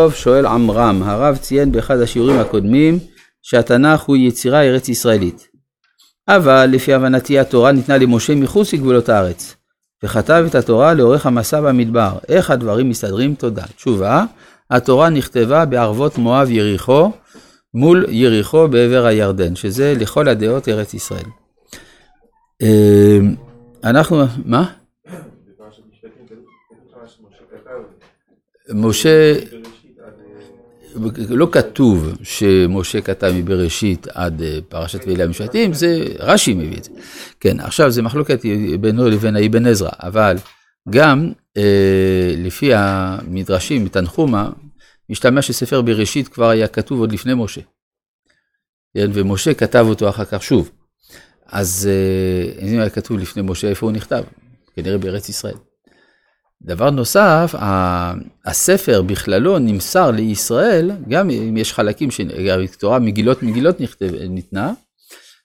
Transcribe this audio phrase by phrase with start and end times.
[0.00, 2.98] טוב, שואל עמרם, הרב ציין באחד השיעורים הקודמים
[3.42, 5.48] שהתנ"ך הוא יצירה ארץ ישראלית.
[6.28, 9.56] אבל לפי הבנתי התורה ניתנה למשה מחוץ לגבולות הארץ,
[10.04, 12.18] וכתב את התורה לאורך המסע במדבר.
[12.28, 13.34] איך הדברים מסתדרים?
[13.34, 13.62] תודה.
[13.76, 14.24] תשובה,
[14.70, 17.12] התורה נכתבה בערבות מואב יריחו,
[17.74, 21.26] מול יריחו בעבר הירדן, שזה לכל הדעות ארץ ישראל.
[22.62, 23.18] אה,
[23.84, 24.72] אנחנו, מה?
[28.74, 29.32] משה,
[31.28, 36.90] לא כתוב שמשה כתב מבראשית עד אה, פרשת ואלה המשפטים, זה רש"י מביא את זה.
[37.40, 38.40] כן, עכשיו זה מחלוקת
[38.80, 40.36] בינו לבין האבן עזרא, אבל
[40.90, 44.50] גם אה, לפי המדרשים מתנחומה,
[45.10, 47.60] משתמע שספר בראשית כבר היה כתוב עוד לפני משה.
[48.96, 50.70] כן, ומשה כתב אותו אחר כך שוב.
[51.46, 54.22] אז אה, אם היה כתוב לפני משה, איפה הוא נכתב?
[54.76, 55.56] כנראה בארץ ישראל.
[56.62, 57.54] דבר נוסף,
[58.44, 64.72] הספר בכללו נמסר לישראל, גם אם יש חלקים שהתורה מגילות מגילות נכתב, ניתנה,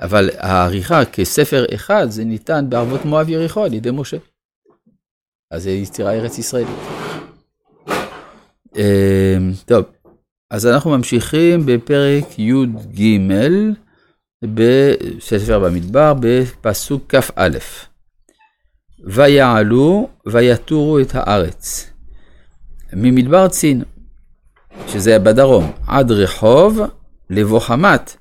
[0.00, 4.16] אבל העריכה כספר אחד זה ניתן בערבות מואב יריחו על ידי משה.
[5.50, 6.78] אז זה יצירה ארץ ישראלית.
[8.76, 9.84] אמ, טוב,
[10.50, 13.20] אז אנחנו ממשיכים בפרק י"ג
[14.44, 17.48] בספר במדבר בפסוק כ"א.
[19.06, 21.90] ויעלו ויתורו את הארץ.
[22.92, 23.82] ממדבר צין,
[24.86, 26.80] שזה בדרום, עד רחוב
[27.30, 28.16] לבוא חמת,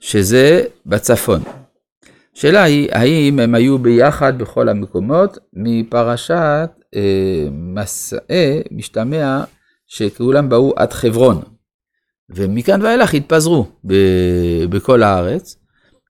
[0.00, 1.40] שזה בצפון.
[2.36, 5.38] השאלה היא, האם הם היו ביחד בכל המקומות?
[5.52, 9.44] מפרשת אה, מסעי משתמע
[9.86, 11.42] שכולם באו עד חברון.
[12.30, 15.56] ומכאן ואילך התפזרו ב- בכל הארץ,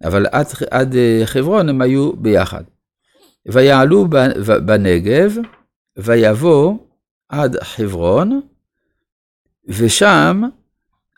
[0.05, 2.63] אבל עד, עד אה, חברון הם היו ביחד.
[3.47, 4.07] ויעלו
[4.67, 5.37] בנגב,
[5.97, 6.79] ויבוא
[7.29, 8.41] עד חברון,
[9.69, 10.43] ושם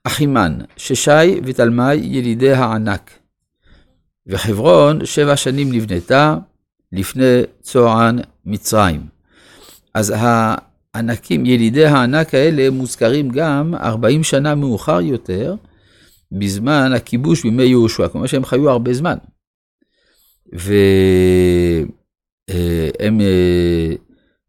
[0.05, 3.11] אחימן, ששי ותלמי ילידי הענק.
[4.27, 6.37] וחברון שבע שנים נבנתה
[6.93, 9.07] לפני צוען מצרים.
[9.95, 15.55] אז הענקים, ילידי הענק האלה מוזכרים גם 40 שנה מאוחר יותר,
[16.33, 19.17] בזמן הכיבוש בימי יהושע, כלומר שהם חיו הרבה זמן.
[20.57, 20.75] ו...
[22.51, 23.95] אה, הם אה,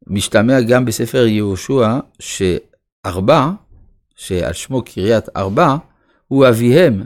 [0.07, 3.49] משתמע גם בספר יהושע שארבע,
[4.15, 5.75] שעל שמו קריית ארבע,
[6.27, 7.03] הוא אביהם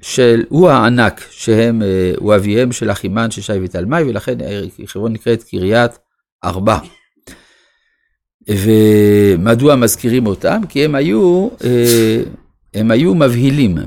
[0.00, 4.38] של, הוא הענק, שהם, אה, הוא אביהם של אחימן, ששי ותלמי, ולכן
[4.86, 5.98] חברון נקראת קריית
[6.44, 6.78] ארבע.
[8.48, 10.60] ומדוע מזכירים אותם?
[10.68, 11.48] כי הם היו,
[12.74, 13.14] הם היו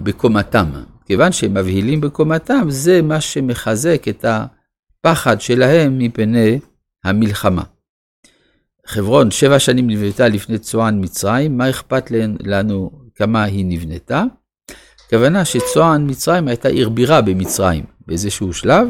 [0.04, 0.66] בקומתם.
[1.06, 4.46] כיוון שהם מבהילים בקומתם, זה מה שמחזק את ה...
[5.06, 6.60] פחד שלהם מפני
[7.04, 7.64] המלחמה.
[8.88, 14.24] חברון שבע שנים נבנתה לפני צוען מצרים, מה אכפת לנו כמה היא נבנתה?
[15.06, 18.88] הכוונה שצוען מצרים הייתה עיר בירה במצרים באיזשהו שלב,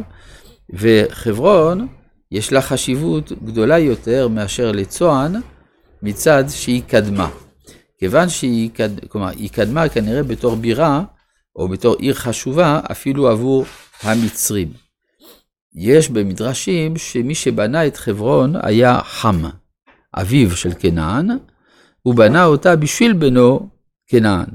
[0.74, 1.88] וחברון
[2.32, 5.36] יש לה חשיבות גדולה יותר מאשר לצוען
[6.02, 7.30] מצד שהיא קדמה.
[8.00, 9.06] כיוון שהיא קד...
[9.08, 11.04] כלומר, היא קדמה כנראה בתור בירה,
[11.56, 13.66] או בתור עיר חשובה, אפילו עבור
[14.04, 14.83] המצרים.
[15.76, 19.42] יש במדרשים שמי שבנה את חברון היה חם,
[20.16, 21.28] אביו של כנען,
[22.02, 23.70] הוא בנה אותה בשביל בנו
[24.08, 24.46] כנען.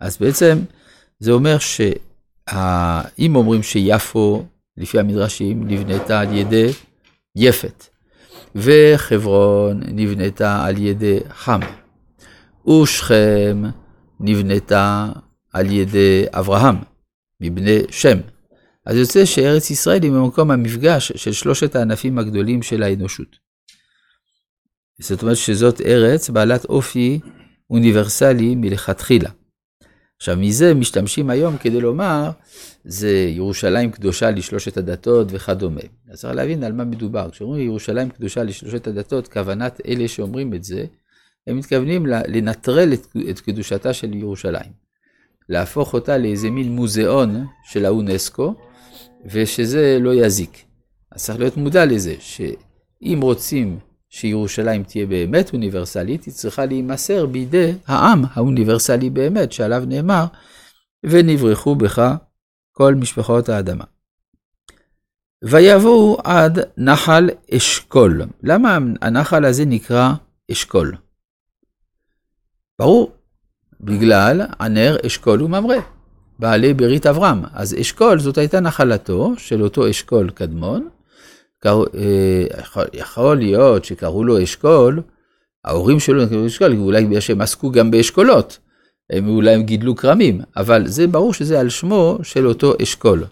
[0.00, 0.58] אז בעצם
[1.18, 4.44] זה אומר שאם אומרים שיפו,
[4.76, 6.72] לפי המדרשים, נבנתה על ידי
[7.36, 7.84] יפת,
[8.54, 11.60] וחברון נבנתה על ידי חם,
[12.68, 13.62] ושכם
[14.20, 15.08] נבנתה
[15.52, 16.76] על ידי אברהם,
[17.40, 18.18] מבני שם.
[18.86, 23.36] אז יוצא שארץ ישראל היא במקום המפגש של שלושת הענפים הגדולים של האנושות.
[25.00, 27.20] זאת אומרת שזאת ארץ בעלת אופי
[27.70, 29.30] אוניברסלי מלכתחילה.
[30.16, 32.30] עכשיו, מזה משתמשים היום כדי לומר,
[32.84, 35.80] זה ירושלים קדושה לשלושת הדתות וכדומה.
[36.10, 37.30] אז צריך להבין על מה מדובר.
[37.30, 40.84] כשאומרים ירושלים קדושה לשלושת הדתות, כוונת אלה שאומרים את זה,
[41.46, 44.72] הם מתכוונים לנטרל את, את קדושתה של ירושלים.
[45.48, 48.54] להפוך אותה לאיזה מין מוזיאון של האונסקו,
[49.30, 50.62] ושזה לא יזיק.
[51.10, 53.78] אז צריך להיות מודע לזה, שאם רוצים
[54.08, 60.24] שירושלים תהיה באמת אוניברסלית, היא צריכה להימסר בידי העם האוניברסלי באמת, שעליו נאמר,
[61.04, 62.14] ונברחו בך
[62.72, 63.84] כל משפחות האדמה.
[65.44, 68.22] ויבואו עד נחל אשכול.
[68.42, 70.12] למה הנחל הזה נקרא
[70.52, 70.96] אשכול?
[72.78, 73.12] ברור,
[73.80, 75.95] בגלל הנר אשכול וממרא.
[76.38, 77.42] בעלי ברית אברהם.
[77.52, 80.88] אז אשכול זאת הייתה נחלתו של אותו אשכול קדמון.
[81.58, 81.82] קר...
[81.94, 82.44] אה,
[82.92, 85.00] יכול להיות שקראו לו אשכול,
[85.64, 88.58] ההורים שלו נקראו אשכול, אולי בגלל שהם עסקו גם באשכולות,
[89.10, 93.24] הם אולי הם גידלו כרמים, אבל זה ברור שזה על שמו של אותו אשכול,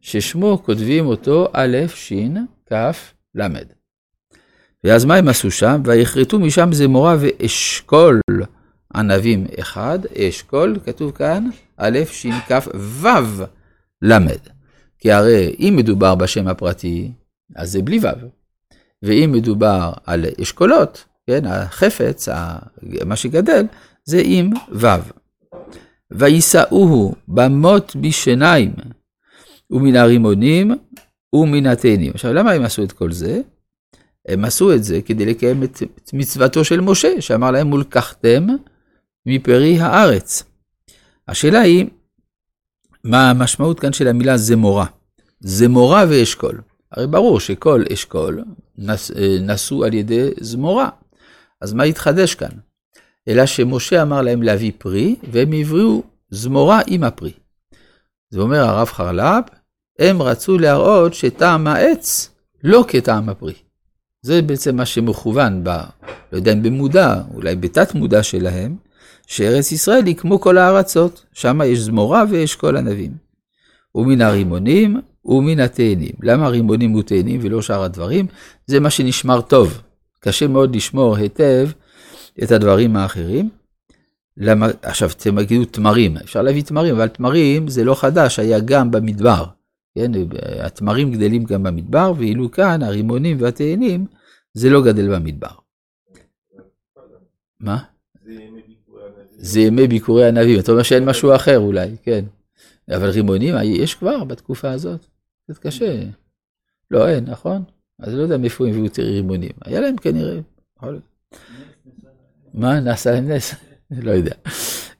[0.00, 2.12] ששמו כותבים אותו א', ש',
[2.72, 2.74] כ',
[3.34, 3.46] ל'.
[4.84, 5.82] ואז מה הם עשו שם?
[5.84, 8.20] ויכרתו משם זמורה ואשכול
[8.94, 13.06] ענבים אחד, אשכול, כתוב כאן, א', ש', כ', ו',
[14.02, 14.16] ל'.
[14.98, 17.10] כי הרי אם מדובר בשם הפרטי,
[17.56, 18.26] אז זה בלי ו'.
[19.02, 22.28] ואם מדובר על אשכולות, כן, החפץ,
[23.06, 23.66] מה שגדל,
[24.04, 24.86] זה עם ו'.
[26.10, 28.72] ויישאוהו במות בשניים,
[29.70, 30.70] ומן הרימונים
[31.32, 32.12] ומן התאנים.
[32.14, 33.40] עכשיו, למה הם עשו את כל זה?
[34.28, 38.46] הם עשו את זה כדי לקיים את מצוותו של משה, שאמר להם, ולקחתם
[39.26, 40.42] מפרי הארץ.
[41.28, 41.86] השאלה היא,
[43.04, 44.86] מה המשמעות כאן של המילה זמורה?
[45.40, 46.60] זמורה ואשכול.
[46.92, 48.44] הרי ברור שכל אשכול
[48.78, 49.10] נס,
[49.40, 50.88] נשאו על ידי זמורה.
[51.60, 52.50] אז מה התחדש כאן?
[53.28, 57.32] אלא שמשה אמר להם להביא פרי, והם הבריאו זמורה עם הפרי.
[58.30, 59.44] זה אומר הרב חרל"פ,
[59.98, 62.30] הם רצו להראות שטעם העץ
[62.64, 63.54] לא כטעם הפרי.
[64.22, 65.68] זה בעצם מה שמכוון ב...
[66.32, 68.76] לא יודע אם במודע, אולי בתת מודע שלהם,
[69.32, 73.12] שארץ ישראל היא כמו כל הארצות, שם יש זמורה ויש כל ענבים.
[73.94, 76.12] ומן הרימונים ומן התאנים.
[76.22, 78.26] למה רימונים ותאנים ולא שאר הדברים?
[78.66, 79.82] זה מה שנשמר טוב.
[80.20, 81.68] קשה מאוד לשמור היטב
[82.42, 83.50] את הדברים האחרים.
[84.36, 88.90] למה, עכשיו אתם תגידו תמרים, אפשר להביא תמרים, אבל תמרים זה לא חדש, היה גם
[88.90, 89.44] במדבר.
[89.94, 90.12] כן,
[90.60, 94.06] התמרים גדלים גם במדבר, ואילו כאן הרימונים והתאנים
[94.54, 95.54] זה לא גדל במדבר.
[97.60, 97.78] מה?
[98.24, 98.32] זה
[99.56, 102.24] ימי ביקורי הנביא, אתה אומר שאין משהו אחר אולי, כן.
[102.90, 105.06] אבל רימונים יש כבר בתקופה הזאת,
[105.44, 106.02] קצת קשה.
[106.90, 107.62] לא, אין, נכון?
[107.98, 109.52] אז לא יודע מאיפה הם הביאו את רימונים.
[109.64, 110.38] היה להם כנראה,
[112.54, 113.54] מה, נעשה להם נס?
[113.90, 114.34] לא יודע.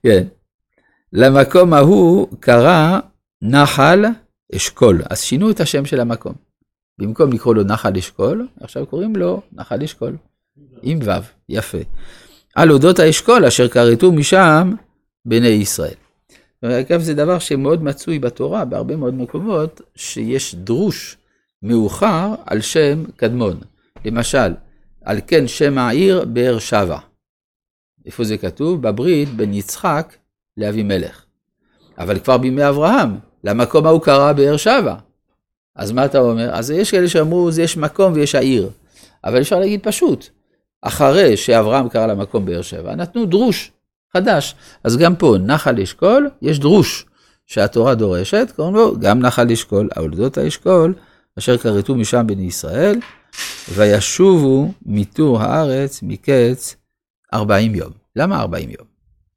[0.03, 0.27] כן.
[1.13, 3.01] למקום ההוא קרא
[3.43, 4.05] נחל
[4.57, 6.35] אשכול, אז שינו את השם של המקום.
[6.99, 10.17] במקום לקרוא לו נחל אשכול, עכשיו קוראים לו נחל אשכול,
[10.83, 11.11] עם ו',
[11.49, 11.79] יפה.
[12.55, 14.73] על אודות האשכול אשר כרתו משם
[15.25, 15.95] בני ישראל.
[16.65, 21.17] אגב, זה דבר שמאוד מצוי בתורה, בהרבה מאוד מקומות, שיש דרוש
[21.63, 23.61] מאוחר על שם קדמון.
[24.05, 24.55] למשל,
[25.05, 26.99] על כן שם העיר באר שבע.
[28.07, 28.83] איפה זה כתוב?
[28.83, 30.17] בברית בין יצחק
[30.57, 31.25] לאבימלך.
[31.99, 34.95] אבל כבר בימי אברהם, למקום ההוא קרא באר שבע.
[35.77, 36.51] אז מה אתה אומר?
[36.55, 38.71] אז יש כאלה שאמרו, יש מקום ויש העיר.
[39.25, 40.29] אבל אפשר להגיד פשוט,
[40.83, 43.73] אחרי שאברהם קרא למקום באר שבע, נתנו דרוש
[44.13, 44.55] חדש.
[44.85, 47.07] אז גם פה, נחל אשכול, יש דרוש
[47.47, 50.95] שהתורה דורשת, קוראים לו גם נחל אשכול, העולדות האשכול,
[51.39, 52.99] אשר כרתו משם בני ישראל,
[53.75, 56.77] וישובו מטור הארץ מקץ
[57.35, 57.91] 40 יום.
[58.17, 58.87] למה 40 יום?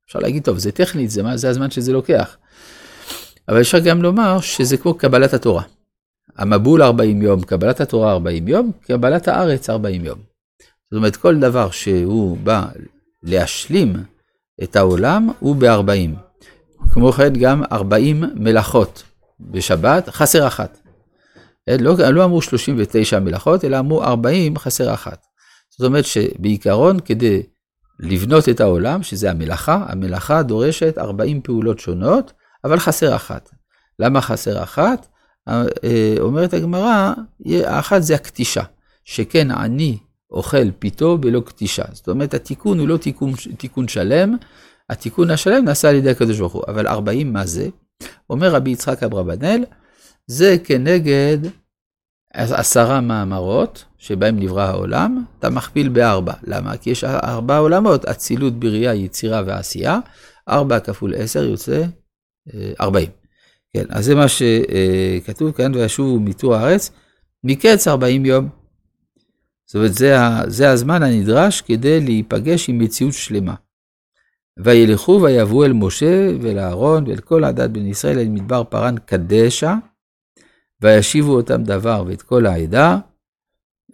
[0.08, 2.38] אפשר להגיד, טוב, זה טכנית, זה, זה הזמן שזה לוקח.
[3.50, 5.64] אבל אפשר גם לומר שזה כמו קבלת התורה.
[6.38, 10.35] המבול 40 יום, קבלת התורה 40 יום, קבלת הארץ 40 יום.
[10.96, 12.66] זאת אומרת, כל דבר שהוא בא
[13.24, 13.94] להשלים
[14.64, 16.16] את העולם הוא ב-40.
[16.92, 19.04] כמו כן גם 40 מלאכות
[19.40, 20.78] בשבת, חסר אחת.
[21.68, 25.26] לא, לא אמרו 39 מלאכות, אלא אמרו 40 חסר אחת.
[25.70, 27.44] זאת אומרת שבעיקרון כדי
[28.00, 33.50] לבנות את העולם, שזה המלאכה, המלאכה דורשת 40 פעולות שונות, אבל חסר אחת.
[34.00, 35.08] למה חסר אחת?
[35.48, 37.14] אה, אומרת הגמרא,
[37.46, 38.64] האחת זה הקטישה,
[39.06, 39.98] שכן עני
[40.36, 41.84] אוכל פיתו בלא קטישה.
[41.92, 44.36] זאת אומרת, התיקון הוא לא תיקון, תיקון שלם,
[44.90, 46.64] התיקון השלם נעשה על ידי הקדוש ברוך הוא.
[46.68, 47.70] אבל 40 מה זה?
[48.30, 49.66] אומר רבי יצחק אברבנאל,
[50.28, 51.38] זה כנגד
[52.34, 56.34] עשרה מאמרות שבהם נברא העולם, אתה מכפיל בארבע.
[56.44, 56.78] למה?
[56.78, 60.00] כי יש ארבע עולמות, אצילות, בריאה, יצירה ועשייה,
[60.50, 61.84] ארבע כפול עשר יוצא
[62.54, 63.10] אה, ארבעים.
[63.74, 66.92] כן, אז זה מה שכתוב כאן, וישובו מתור הארץ,
[67.44, 68.65] מקץ ארבעים יום.
[69.66, 70.16] זאת אומרת, זה,
[70.48, 73.56] זה הזמן הנדרש כדי להיפגש עם מציאות שלמה.
[74.60, 79.76] וילכו ויבואו אל משה ואל אהרון ואל כל עדת בני ישראל אל מדבר פרן קדשה,
[80.82, 82.98] וישיבו אותם דבר ואת כל העדה,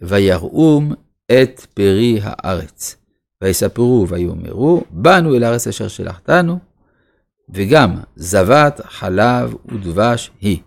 [0.02, 0.92] ויראום
[1.32, 2.96] את פרי הארץ.
[3.42, 6.58] ויספרו ויאמרו, באנו אל הארץ אשר שלחתנו,
[7.54, 10.58] וגם זבת, חלב ודבש היא.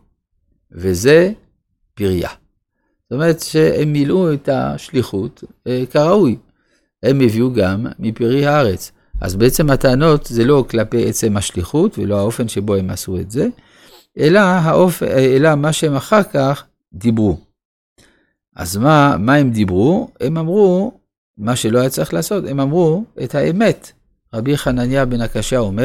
[0.72, 1.32] וזה
[1.94, 2.30] פריה.
[3.10, 6.38] זאת אומרת שהם מילאו את השליחות אה, כראוי.
[7.04, 8.92] הם הביאו גם מפרי הארץ.
[9.22, 13.48] אז בעצם הטענות זה לא כלפי עצם השליחות ולא האופן שבו הם עשו את זה,
[14.20, 15.04] אלא, האופ...
[15.04, 17.38] אלא מה שהם אחר כך דיברו.
[18.56, 20.10] אז מה, מה הם דיברו?
[20.22, 20.92] הם אמרו,
[21.38, 23.92] מה שלא היה צריך לעשות, הם אמרו את האמת.
[24.34, 25.72] רבי חנניה בן הקשיא אומר,